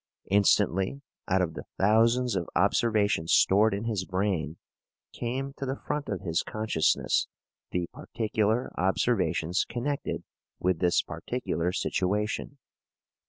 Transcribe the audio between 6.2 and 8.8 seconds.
his consciousness the particular